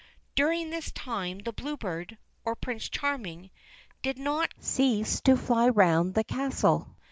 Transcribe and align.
During 0.33 0.71
this 0.71 0.91
time 0.91 1.41
the 1.45 1.53
Blue 1.53 1.77
Bird, 1.77 2.17
or 2.43 2.55
Prince 2.55 2.89
Charming, 2.89 3.51
did 4.01 4.17
not 4.17 4.51
cease 4.59 5.21
to 5.25 5.37
fly 5.37 5.69
round 5.69 6.15
the 6.15 6.23
castle. 6.23 6.87